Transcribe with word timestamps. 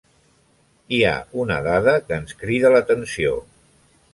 Hi 0.95 1.01
ha 1.09 1.11
una 1.43 1.59
dada 1.67 1.93
que 2.07 2.19
ens 2.23 2.35
crida 2.45 2.73
l'atenció. 2.77 3.37